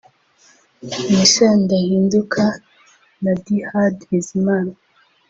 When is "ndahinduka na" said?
1.65-3.33